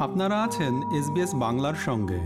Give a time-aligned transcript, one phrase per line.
[0.00, 2.20] আপনারা আছেন এসবিএস বাংলার সঙ্গে।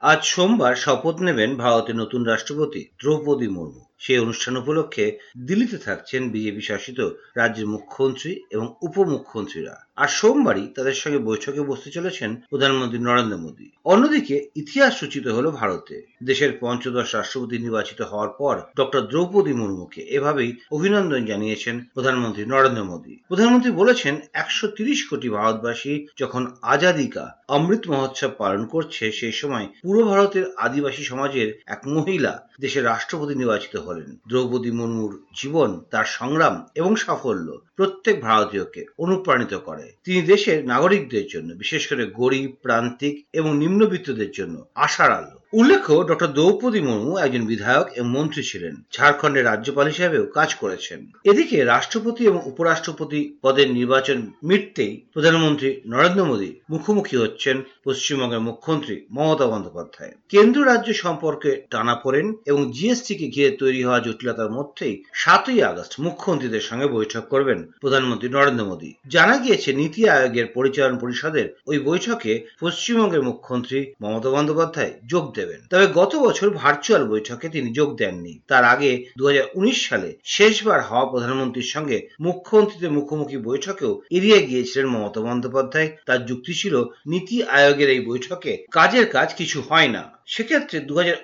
[0.00, 6.60] আজ সোমবার শপথ নেবেন ভারতের নতুন রাষ্ট্রপতি দ্রৌপদী মুর্মু। সেই অনুষ্ঠান উপলক্ষে দিল্লিতে থাকছেন বিজেপি
[6.60, 13.70] শাসিত রাজ্যের মুখ্যমন্ত্রী এবং উপমুখ্যমন্ত্রীরা। আর সোমবারই তাদের সঙ্গে বৈঠকে বসতে চলেছেন প্রধানমন্ত্রী নরেন্দ্র মোদী।
[13.84, 20.56] অন্যদিকে ইতিহাস সূচিত হলো ভারতে। দেশের পঞ্চদশ রাষ্ট্রপতি নির্বাচিত হওয়ার পর ডক্টর দ্রৌপদী মুর্মুকে এভাবেই
[20.72, 28.30] অভিনন্দন জানিয়েছেন প্রধানমন্ত্রী নরেন্দ্র মোদী। প্রধানমন্ত্রী বলেছেন, একশো তিরিশ কোটি ভারতবাসী যখন আজাদিকা অমৃত মহোৎসব
[28.38, 34.70] পালন করছে, সেই সময় পূর্ব ভারতের আদিবাসী সমাজের এক মহিলা দেশের রাষ্ট্রপতি নির্বাচিত হলেন দ্রৌপদী
[34.70, 41.82] মুর্মুর জীবন, তার সংগ্রাম এবং সাফল্য প্রত্যেক ভারতীয়কে অনুপ্রাণিত করে। তিনি দেশের নাগরিকদের জন্য, বিশেষ
[41.88, 48.10] করে গরিব, প্রান্তিক এবং নিম্নবিত্তদের জন্য আশার আলো। উল্লেখ্য, ডক্টর দ্রৌপদী মুর্মু একজন বিধায়ক এবং
[48.10, 55.80] মন্ত্রী ছিলেন। ঝাড়খণ্ডের রাজ্যপাল হিসেবেও কাজ করেছেন। এদিকে রাষ্ট্রপতি এবং উপরাষ্ট্রপতি পদের নির্বাচন মিটতেই প্রধানমন্ত্রী
[55.86, 63.14] নরেন্দ্র মোদী মুখোমুখি হচ্ছেন পশ্চিমবঙ্গের মুখ্যমন্ত্রী মমতা বন্দ্যোপাধ্যায়। কেন্দ্র রাজ্য সম্পর্কে টানা পড়েন এবং জিএসটি
[63.14, 68.94] কে ঘিরে তৈরি হওয়া জটিলতার মধ্যেই সাতই আগস্ট মুখ্যমন্ত্রীদের সঙ্গে বৈঠক করবেন প্রধানমন্ত্রী নরেন্দ্র মোদী।
[69.08, 75.86] জানা গিয়েছে, নীতি আয়োগের পরিচালন পরিষদের ওই বৈঠকে পশ্চিমবঙ্গের মুখ্যমন্ত্রী মমতা বন্দ্যোপাধ্যায় যোগ দেবেন। তবে
[75.94, 81.04] গত বছর ভার্চুয়াল বৈঠকে তিনি যোগ দেননি। তার আগে দু হাজার উনিশ সালে শেষবার হওয়া
[81.04, 86.74] প্রধানমন্ত্রীর সঙ্গে মুখ্যমন্ত্রীদের মুখোমুখি বৈঠকেও এড়িয়ে গিয়েছিলেন মমতা বন্দ্যোপাধ্যায়। তার যুক্তি ছিল,
[87.06, 91.18] নীতি আয়োগের এই বৈঠকে কাজের কাজ কিছু হয় না। সেক্ষেত্রে দু হাজার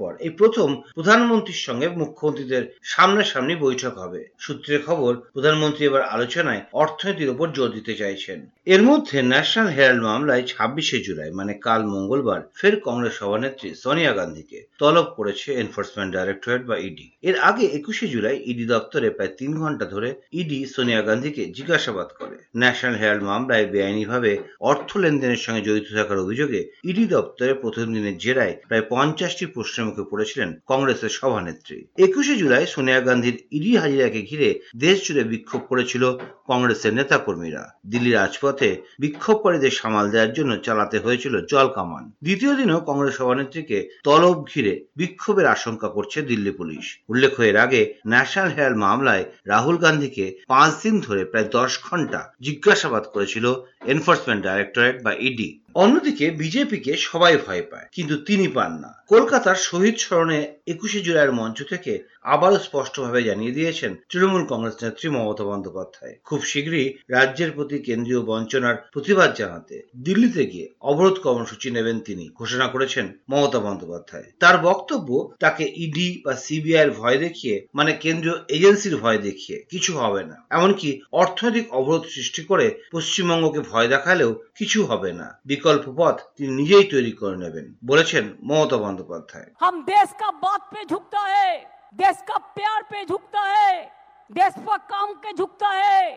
[0.00, 7.32] পর এই প্রথম প্রধানমন্ত্রীর সঙ্গে মুখ্যমন্ত্রীদের সামনাসামনি বৈঠক হবে। সূত্রের খবর, প্রধানমন্ত্রী এবার আলোচনায় অর্থনীতির
[7.34, 8.38] উপর জোর দিতে চাইছেন।
[8.74, 14.58] এর মধ্যে ন্যাশনাল হেরাল্ড মামলায় ছাব্বিশে জুলাই মানে কাল মঙ্গলবার, ফের কংগ্রেস সভানেত্রী সোনিয়া গান্ধীকে
[14.78, 19.84] তলব করেছে এনফোর্সমেন্ট ডাইরেক্টরেট বা ইডি। এর আগে একুশে জুলাই ইডি দপ্তরে প্রায় তিন ঘণ্টা
[19.84, 26.18] ধরে ইডি সোনিয়া গান্ধীকে জিজ্ঞাসাবাদ করে। ন্যাশনাল হেরাল্ড মামলায় বেআইনিভাবে অর্থ লেনদেনের সঙ্গে জড়িত থাকার
[26.18, 32.34] অভিযোগে ইডি দপ্তরে প্রথম দিনের জেরা জেলায় প্রায় পঞ্চাশটি প্রশ্নের মুখে পড়েছিলেন কংগ্রেসের সভানেত্রী। একুশে
[32.40, 34.48] জুলাই সোনিয়া গান্ধীর ইডি হাজিরাকে ঘিরে
[34.84, 36.04] দেশ জুড়ে বিক্ষোভ করেছিল
[36.50, 37.62] কংগ্রেসের নেতাকর্মীরা।
[37.92, 38.70] দিল্লি রাজপথে
[39.02, 45.46] বিক্ষোভকারীদের সামাল দেওয়ার জন্য চালাতে হয়েছিল জল কামান। দ্বিতীয় দিনও কংগ্রেস সভানেত্রীকে তলব ঘিরে বিক্ষোভের
[45.56, 51.22] আশঙ্কা করছে দিল্লি পুলিশ। উল্লেখ্য এর আগে ন্যাশনাল হেরাল্ড মামলায় রাহুল গান্ধীকে পাঁচ দিন ধরে
[51.24, 53.46] প্রায় দশ ঘণ্টা জিজ্ঞাসাবাদ করেছিল
[53.92, 59.96] এনফোর্সমেন্ট ডাইরেক্টরেট বা ইডি। অন্যদিকে বিজেপিকে সবাই ভয় পায়, কিন্তু তিনি পান না। কলকাতার শহীদ
[59.96, 61.92] স্মরণে একুশে জুলাইয়ের মঞ্চ থেকে
[62.25, 68.75] আবারও স্পষ্টভাবে জানিয়ে দিয়েছেন তৃণমূল কংগ্রেস নেত্রী মমতা বন্দ্যোপাধ্যায় খুব শীঘ্রই রাজ্যের প্রতি কেন্দ্রীয় বঞ্চনার
[68.93, 75.63] প্রতিবাদ জানাতে দিল্লিতে গিয়ে অবরোধ কর্মসূচি নেবেন তিনি ঘোষণা করেছেন মমতা বন্দ্যোপাধ্যায় তার বক্তব্য তাকে
[75.75, 80.89] ইডি বা সিবিআই এর ভয় দেখিয়ে মানে কেন্দ্রীয় এজেন্সির ভয় দেখিয়ে কিছু হবে না এমনকি
[81.13, 87.13] অর্থনৈতিক অবরোধ সৃষ্টি করে পশ্চিমবঙ্গকে ভয় দেখালেও কিছু হবে না বিকল্প পথ তিনি নিজেই তৈরি
[87.13, 91.51] করে নেবেন বলেছেন মমতা বন্দ্যোপাধ্যায় हम देश का बात पे झुकता है
[91.94, 93.82] देश का प्यार पे झुकता है,
[94.30, 96.10] देश पर काम के झुकता है,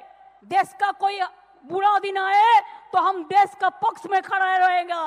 [0.43, 1.19] देश का कोई
[1.65, 2.59] बुरा दिन आए
[2.93, 5.03] तो हम देश का पक्ष में खड़ा रहेगा।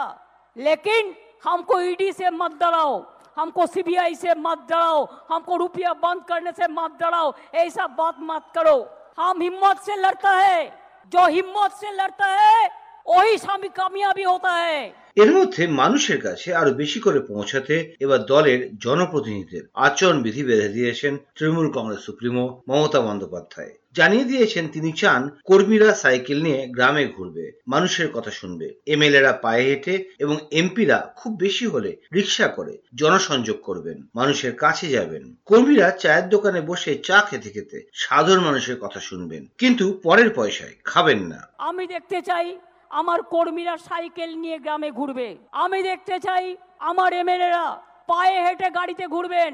[0.57, 1.15] लेकिन
[1.45, 3.03] हमको ईडी से मत डराओ,
[3.37, 8.47] हमको सीबीआई से मत डराओ, हमको रुपया बंद करने से मत डराओ, ऐसा बात मत
[8.55, 8.79] करो।
[9.19, 10.67] हम हिम्मत से लड़ता है,
[11.13, 12.69] जो हिम्मत से लड़ता है,
[13.07, 13.37] वही
[13.69, 20.23] कामयाबी होता है। এর মধ্যে মানুষের কাছে আরও বেশি করে পৌঁছাতে এবার দলের জনপ্রতিনিধিদের আচরণ
[20.23, 26.67] বিধি বেঁধে দিয়েছেন তৃণমূল কংগ্রেস সুপ্রিমো মমতা বন্দ্যোপাধ্যায়। জানিয়ে দিয়েছেন তিনি চান কর্মীরা সাইকেল নিয়ে
[26.67, 32.79] গ্রামে ঘুরবে, মানুষের কথা শুনবে, এমএলএরা পায়ে হেঁটে এবং এমপিরা খুব বেশি হলে রিক্সা করে
[32.95, 39.01] জনসংযোগ করবেন, মানুষের কাছে যাবেন। কর্মীরা চায়ের দোকানে বসে চা খেতে খেতে সাধারণ মানুষের কথা
[39.01, 42.59] শুনবেন, কিন্তু পরের পয়সায় খাবেন না। আমি দেখতে চাই
[42.91, 45.29] আমার কর্মীরা সাইকেল নিয়ে গ্রামে ঘুরবে।
[45.65, 46.45] আমি দেখতে চাই
[46.91, 47.65] আমার এমএলএরা
[48.11, 49.53] পায়ে হেঁটে গাড়িতে ঘুরবেন।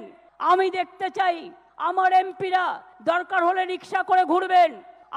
[0.50, 1.36] আমি দেখতে চাই
[1.88, 2.64] আমার এমপিরা
[3.10, 4.70] দরকার হলে রিক্সা করে ঘুরবেন।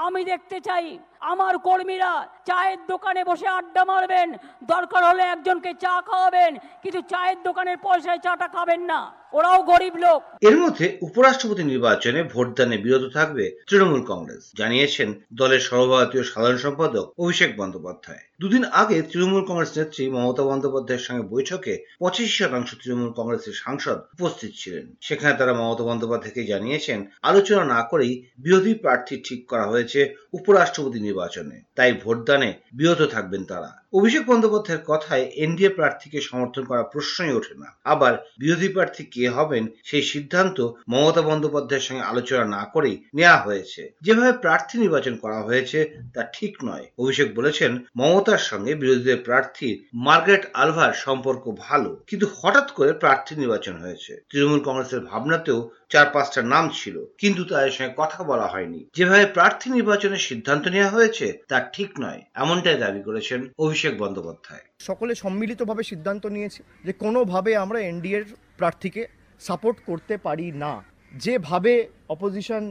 [0.05, 0.87] আমি দেখতে চাই
[1.21, 2.11] আমার কর্মীরা
[2.47, 4.29] চায়ের দোকানে বসে আড্ডা মারবেন।
[4.73, 6.51] দরকার হলে একজনকে চা খাওয়াবেন,
[6.83, 8.99] কিন্তু চায়ের দোকানের পয়সায় চাটা খাবেন না।
[9.33, 16.23] ওরাও গরিব লোক। এর মধ্যে উপরাষ্ট্রপতি নির্বাচনে ভোটদানে বিরত থাকবে তৃণমূল কংগ্রেস, জানিয়েছেন দলের সর্বভারতীয়
[16.23, 22.69] সাধারণ সম্পাদক অভিষেক বন্দ্যোপাধ্যায়। দুদিন আগে তৃণমূল কংগ্রেস নেত্রী মমতা বন্দ্যোপাধ্যায়ের সঙ্গে বৈঠকে পঁচিশ শতাংশ
[22.81, 29.15] তৃণমূল কংগ্রেসের সাংসদ উপস্থিত ছিলেন। সেখানে তারা মমতা বন্দ্যোপাধ্যায়কে জানিয়েছেন, আলোচনা না করেই বিরোধী প্রার্থী
[29.27, 29.99] ঠিক করা হয়েছে
[30.33, 37.35] উপরাষ্ট্রপতি নির্বাচনে। তাই ভোটদানে বিরত থাকবেন তারা। অভিষেক বন্দ্যোপাধ্যায়ের কথায় এনডিএ প্রার্থীকে সমর্থন করা প্রশ্নই
[37.37, 40.57] ওঠে না। আবার বিরোধী প্রার্থী কে হবেন সেই সিদ্ধান্ত
[40.91, 45.79] মমতা বন্দ্যোপাধ্যায়ের সঙ্গে আলোচনা না করেই নেওয়া হয়েছে। যেভাবে প্রার্থী নির্বাচন করা হয়েছে
[46.15, 49.69] তা ঠিক নয়। অভিষেক বলেছেন, মমতার সঙ্গে বিরোধীদের প্রার্থী
[50.05, 55.59] মার্গারেট আলভার সম্পর্ক ভালো, কিন্তু হঠাৎ করে প্রার্থী নির্বাচন হয়েছে। তৃণমূল কংগ্রেসের ভাবনাতেও
[55.89, 60.93] চার পাঁচটা নাম ছিল, কিন্তু তাদের সঙ্গে কথা বলা হয়নি। যেভাবে প্রার্থী নির্বাচনের সিদ্ধান্ত নেওয়া
[60.95, 67.51] হয়েছে তা ঠিক নয়, এমনটাই দাবি করেছেন অভিষেক বন্দ্যোপাধ্যায়। সকলে সম্মিলিতভাবে সিদ্ধান্ত নিয়েছে যে কোনোভাবে
[67.55, 68.25] আমরা এনডিএর
[68.57, 69.01] প্রার্থীকে
[69.39, 70.73] সাপোর্ট করতে পারি না।
[71.13, 71.73] যেভাবে
[72.09, 72.63] অপোজিশন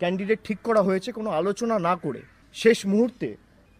[0.00, 2.20] ক্যান্ডিডেট ঠিক করা হয়েছে, কোনো আলোচনা না করে
[2.54, 3.36] শেষ মুহূর্তে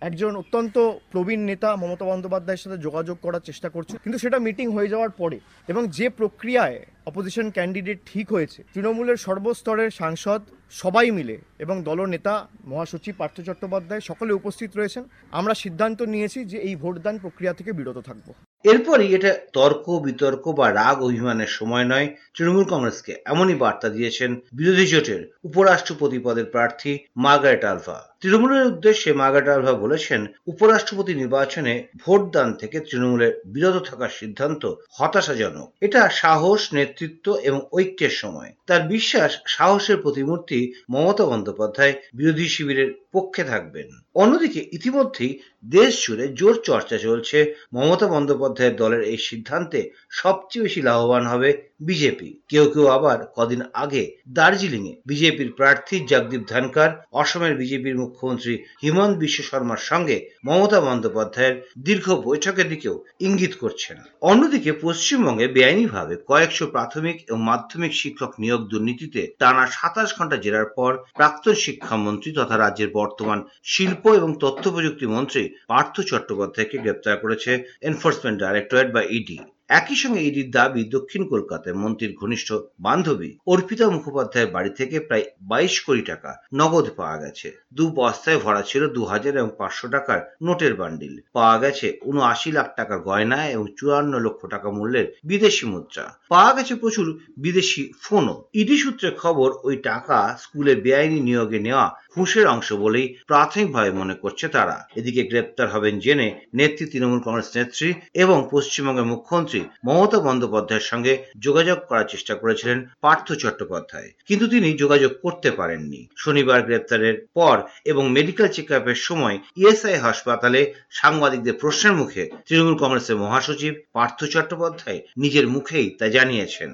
[0.08, 0.76] একজন অত্যন্ত
[1.12, 5.38] প্রবীণ নেতা মমতা বন্দ্যোপাধ্যায়ের সাথে যোগাযোগ করার চেষ্টা করছে, কিন্তু সেটা মিটিং হয়ে যাওয়ার পরে
[5.72, 6.78] এবং যে প্রক্রিয়ায়
[7.10, 10.40] অপোজিশন ক্যান্ডিডেট ঠিক হয়েছে, তৃণমূলের সর্বস্তরের সাংসদ
[10.82, 12.34] সবাই মিলে এবং দলনেতা
[12.70, 15.04] মহাসচিব পার্থ চট্টোপাধ্যায় সকলে উপস্থিত রয়েছেন।
[15.38, 18.26] আমরা সিদ্ধান্ত নিয়েছি যে এই ভোটদান প্রক্রিয়া থেকে বিরত থাকব।
[18.64, 24.86] এরপরই এটা তর্ক, বিতর্ক বা রাগ অভিমানের সময় নয়, তৃণমূল কংগ্রেসকে এমনই বার্তা দিয়েছেন বিরোধী
[24.92, 26.92] জোটের উপরাষ্ট্রপতি পদের প্রার্থী
[27.24, 35.74] মার্গারেট আলভা। তৃণমূলের উদ্দেশ্যে মার্গারেট বলেছেন, উপরাষ্ট্রপতি নির্বাচনে ভোটদান থেকে তৃণমূলের বিরত থাকার সিদ্ধান্ত হতাশাজনক।
[35.80, 43.44] এটা সাহস, নেতৃত্ব এবং ঐক্যের সময়। তার বিশ্বাস, সাহসের প্রতিমূর্তি মমতা বন্দ্যোপাধ্যায় বিরোধী শিবিরের পক্ষে
[43.44, 50.82] থাকবেন। অন্যদিকে ইতিমধ্যেই দেশ জুড়ে জোর চর্চা চলছে। মমতা বন্দ্যোপাধ্যায়ের দলের এই সিদ্ধান্তে সবচেয়ে বেশি
[50.82, 57.54] লাভবান হবে বিজেপি। কেউ কেউ আবার কদিন আগে দার্জিলিং এ বিজেপির প্রার্থী জগদীপ ধনকর অসমের
[57.56, 65.46] বিজেপির মুখ্যমন্ত্রী হিমন্ত বিশ্ব শর্মার সঙ্গে মমতা বন্দ্যোপাধ্যায়ের দীর্ঘ বৈঠকের দিকেও ইঙ্গিত করছেন। অন্যদিকে পশ্চিমবঙ্গে
[65.48, 72.30] বেআইনিভাবে কয়েকশো প্রাথমিক এবং মাধ্যমিক শিক্ষক নিয়োগ দুর্নীতিতে টানা সাতাশ ঘণ্টা জেরার পর প্রাক্তন শিক্ষামন্ত্রী
[72.32, 77.50] তথা রাজ্যের বর্তমান শিল্প এবং তথ্য প্রযুক্তি মন্ত্রী পার্থ চট্টোপাধ্যায়কে গ্রেপ্তার করেছে
[77.80, 79.38] এনফোর্সমেন্ট ডাইরেক্টরেট বা ইডি।
[79.70, 82.48] একই সঙ্গে ইডির দাবি দক্ষিণ কলকাতায় মন্ত্রীর ঘনিষ্ঠ
[82.80, 88.62] বান্ধবী অর্পিতা মুখোপাধ্যায়ের বাড়ি থেকে প্রায় বাইশ কোটি টাকা নগদ পাওয়া গেছে। দু বস্তায় ভরা
[88.62, 93.66] ছিল দু হাজার এবং পাঁচশো টাকার নোটের বান্ডিল। পাওয়া গেছে উনআশি লাখ টাকার গয়না এবং
[93.76, 97.06] চুয়ান্ন লক্ষ টাকা মূল্যের বিদেশি মুদ্রা। পাওয়া গেছে প্রচুর
[97.38, 103.90] বিদেশি ফোনও। ইডি সূত্রে খবর, ওই টাকা স্কুলে বেআইনি নিয়োগে নেওয়া ঘুষের অংশ বলেই প্রাথমিকভাবে
[103.90, 110.18] মনে করছে তারা। এদিকে গ্রেপ্তার হবেন জেনে নেত্রী তৃণমূল কংগ্রেস নেত্রী এবং পশ্চিমবঙ্গের মুখ্যমন্ত্রী মমতা
[110.18, 117.16] বন্দ্যোপাধ্যায়ের সঙ্গে যোগাযোগ করার চেষ্টা করেছিলেন পার্থ চট্টোপাধ্যায়। কিন্তু তিনি যোগাযোগ করতে পারেননি। শনিবার গ্রেপ্তারের
[117.34, 120.60] পর এবং মেডিকেল চেক আপের সময় ইএসআই হাসপাতালে
[120.90, 126.70] সাংবাদিকদের প্রশ্নের মুখে তৃণমূল কংগ্রেসের মহাসচিব পার্থ চট্টোপাধ্যায় নিজের মুখেই তা জানিয়েছেন।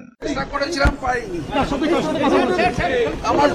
[3.23, 3.49] আমার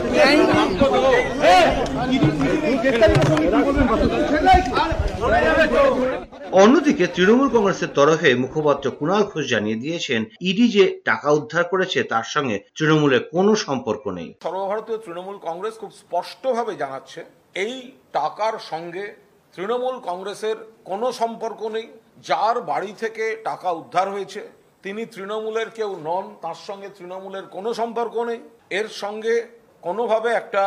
[6.60, 10.20] অন্যদিকে তৃণমূল কংগ্রেসের তরফে মুখপাত্র কুণাল ঘোষ জানিয়ে দিয়েছেন,
[10.50, 15.92] ইডি যে টাকা উদ্ধার করেছে তার সঙ্গে তৃণমূলের কোনো সম্পর্ক নেই। সর্বভারতীয় তৃণমূল কংগ্রেস খুব
[16.02, 17.20] স্পষ্টভাবে জানাচ্ছে,
[17.64, 17.74] এই
[18.18, 19.04] টাকার সঙ্গে
[19.54, 20.56] তৃণমূল কংগ্রেসের
[20.90, 21.86] কোনো সম্পর্ক নেই।
[22.28, 24.40] যার বাড়ি থেকে টাকা উদ্ধার হয়েছে,
[24.84, 28.40] তিনি তৃণমূলের কেউ নন, তার সঙ্গে তৃণমূলের কোনো সম্পর্ক নেই।
[28.78, 29.34] এর সঙ্গে
[29.86, 30.62] কোনোভাবে একটা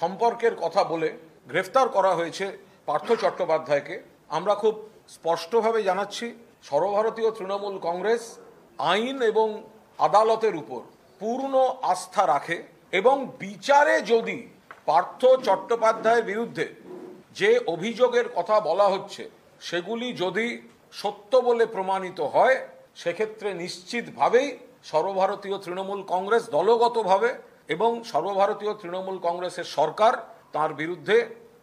[0.00, 1.08] সম্পর্কের কথা বলে
[1.50, 2.46] গ্রেফতার করা হয়েছে
[2.88, 3.96] পার্থ চট্টোপাধ্যায়কে।
[4.38, 4.74] আমরা খুব
[5.14, 6.26] স্পষ্টভাবে জানাচ্ছি,
[6.68, 8.22] সর্বভারতীয় তৃণমূল কংগ্রেস
[8.92, 9.48] আইন এবং
[9.98, 10.80] আদালতের উপর
[11.20, 11.54] পূর্ণ
[11.92, 12.56] আস্থা রাখে
[13.00, 14.38] এবং বিচারে যদি
[14.88, 16.66] পার্থ চট্টোপাধ্যায়ের বিরুদ্ধে
[17.40, 19.22] যে অভিযোগের কথা বলা হচ্ছে,
[19.68, 20.46] সেগুলি যদি
[20.92, 22.56] সত্য বলে প্রমাণিত হয়,
[23.02, 24.48] সেক্ষেত্রে নিশ্চিতভাবেই
[24.90, 27.30] সর্বভারতীয় তৃণমূল কংগ্রেস দলগতভাবে
[27.74, 30.12] এবং সর্বভারতীয় তৃণমূল কংগ্রেসের সরকার
[30.54, 31.16] তার বিরুদ্ধে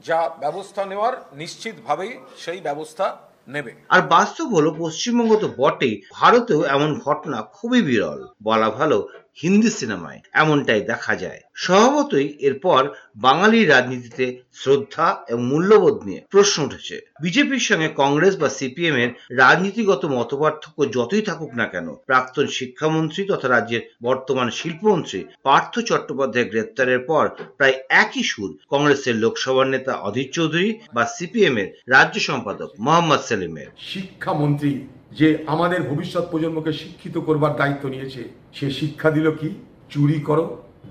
[0.07, 2.13] যা ব্যবস্থা নেওয়ার নিশ্চিতভাবেই
[2.43, 3.05] সেই ব্যবস্থা
[3.47, 8.97] নেবে। আর বাস্তব হলো পশ্চিমবঙ্গ তো বটেই ভারতেও এমন ঘটনা খুবই বিরল। বলা ভালো
[9.41, 12.81] হিন্দি সিনেমায় এমনটাই দেখা যায়। স্বভাবতই এরপর
[13.15, 20.05] বাঙালির রাজনীতিতে শ্রদ্ধা এবং মূল্যবোধ নিয়ে প্রশ্ন উঠেছে। বিজেপির সঙ্গে কংগ্রেস বা সিপিএম এর রাজনীতিগত
[20.05, 27.25] মতপার্থক্য যতই থাকুক না কেন, প্রাক্তন শিক্ষামন্ত্রী তথা রাজ্যের বর্তমান শিল্পমন্ত্রী পার্থ চট্টোপাধ্যায় গ্রেপ্তারের পর
[27.57, 33.69] প্রায় একই সুর কংগ্রেসের লোকসভার নেতা অধীর চৌধুরী বা সিপিএম এর রাজ্য সম্পাদক মোহাম্মদ সেলিমের।
[33.77, 34.71] শিক্ষামন্ত্রী
[35.11, 38.23] যে আমাদের ভবিষ্যৎ প্রজন্মকে শিক্ষিত করবার দায়িত্ব নিয়েছে
[38.55, 39.49] সে শিক্ষা দিল কি?
[39.93, 40.45] চুরি করো,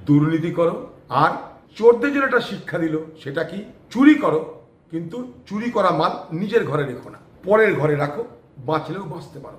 [0.08, 0.74] দুর্নীতি করো,
[1.22, 1.32] আর
[1.78, 3.58] চোরদের জন্য একটা শিক্ষা দিল, সেটা কি?
[3.92, 4.40] চুরি করো,
[4.92, 5.16] কিন্তু
[5.48, 8.22] চুরি করা মাল নিজের ঘরে রেখো না, পরের ঘরে রাখো,
[8.68, 9.58] বাঁচলেও বাঁচতে পারো।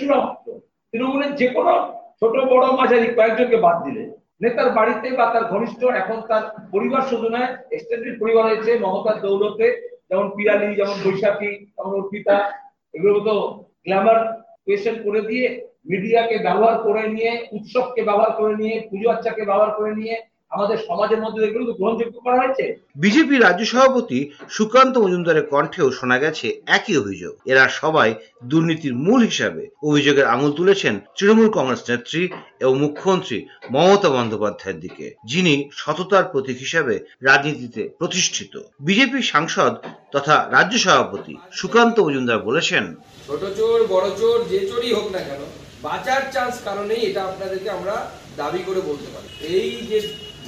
[0.00, 0.46] চূড়ান্ত।
[0.90, 1.72] তৃণমূলের যে কোনো
[2.20, 4.02] ছোট বড় মাঝারি কয়েকজনকে বাদ দিলে,
[4.42, 6.44] নেতার বাড়িতে বা তার ঘনিষ্ঠ এখন তার
[6.74, 9.66] পরিবার শুধু নয় এক্সটেন্ডেড পরিবার হয়েছে মমতার দৌলতে,
[10.08, 12.36] যেমন পিয়ালি যেমন বৈশাখী যেমন অর্পিতা,
[12.96, 13.34] এগুলো তো
[13.84, 14.20] গ্ল্যামার
[14.66, 15.46] পেশেন্ট করে দিয়ে
[15.90, 20.14] মিডিয়াকে ব্যবহার করে নিয়ে, উৎসবকে ব্যবহার করে নিয়ে, পুজো আচ্ছাকে ব্যবহার করে নিয়ে
[20.52, 22.64] আমাদের সমাজের মধ্যে এগুলো গ্রহণযোগ্য করা হয়েছে।
[23.04, 24.18] বিজেপি রাজ্য সভাপতি
[24.56, 28.10] সুকান্ত মজুমদারের কণ্ঠেও শোনা গেছে একই অভিযোগ। এরা সবাই
[28.50, 32.22] দুর্নীতির মূল হিসাবে অভিযোগের আঙুল তুলেছেন তৃণমূল কংগ্রেস নেত্রী
[32.62, 33.38] এবং মুখ্যমন্ত্রী
[33.74, 36.94] মমতা বন্দ্যোপাধ্যায়ের দিকে যিনি সততার প্রতীক হিসাবে
[37.28, 38.54] রাজনীতিতে প্রতিষ্ঠিত।
[38.88, 39.72] বিজেপি সাংসদ
[40.14, 42.84] তথা রাজ্য সভাপতি সুকান্ত মজুমদার বলেছেন
[43.26, 45.42] ছোট চোর বড় চোর যে চোরই হোক না কেন
[45.86, 47.94] বাঁচার চান্স কারণেই এটা আপনাদেরকে আমরা
[48.40, 49.98] দাবি করে বলতে পারি। এই যে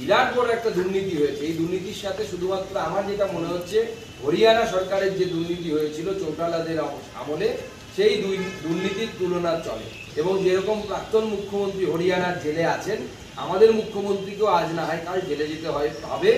[0.03, 3.77] বিরাট বড় একটা দুর্নীতি হয়েছে। এই দুর্নীতির সাথে শুধুমাত্র আমার যেটা মনে হচ্ছে,
[4.23, 6.77] হরিয়ানা সরকারের যে দুর্নীতি হয়েছিল চৌটালাদের
[7.21, 7.49] আমলে
[7.95, 9.87] সেই দুই দুর্নীতির তুলনা চলে।
[10.21, 12.99] এবং যেরকম প্রাক্তন মুখ্যমন্ত্রী হরিয়ানার জেলে আছেন,
[13.43, 16.31] আমাদের মুখ্যমন্ত্রীকেও আজ না হয় কাল জেলে যেতে হয় হবে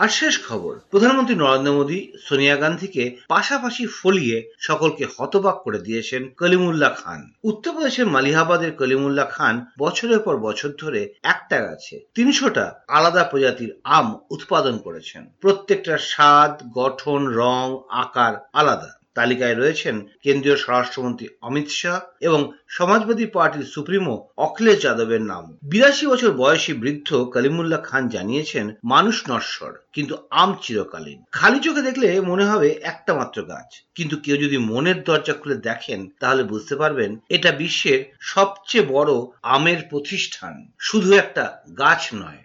[0.00, 6.94] আর শেষ খবর, প্রধানমন্ত্রী নরেন্দ্র মোদী সোনিয়া গান্ধীকে পাশাপাশি ফলিয়ে সকলকে হতবাক করে দিয়েছেন কলিমুল্লাহ
[6.94, 14.18] খান। উত্তরপ্রদেশের মালিহাবাদের কলিমুল্লাহ খান বছরের পর বছর ধরে একটা গাছে তিনশোটা আলাদা প্রজাতির আম
[14.30, 22.52] উৎপাদন করেছেন। প্রত্যেকটার স্বাদ, গঠন, রং, আকার আলাদা। তালিকায় রয়েছেন কেন্দ্রীয় স্বরাষ্ট্রমন্ত্রী অমিত শাহ এবং
[22.68, 29.72] সমাজবাদী পার্টির সুপ্রিমো অখিলেশ যাদবের নাম। বিরাশি বছর বয়সী বৃদ্ধ কলিমুল্লাহ খান জানিয়েছেন, মানুষ নশ্বর,
[29.92, 35.04] কিন্তু আম চিরকালীন। খালি চোখে দেখলে মনে হবে একটা মাত্র গাছ। কিন্তু কেউ যদি মনের
[35.04, 39.12] দরজা খুলে দেখেন, তাহলে বুঝতে পারবেন এটা বিশ্বের সবচেয়ে বড়
[39.42, 42.42] আমের প্রতিষ্ঠান। শুধু একটা গাছ নয়।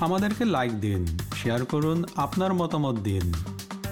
[0.00, 3.32] আমাদেরকে লাইক দিন শেয়ার করুন, আপনার মতামত দিন।